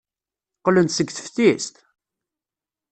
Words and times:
Qqlen-d 0.57 0.89
seg 0.93 1.09
teftist? 1.11 1.75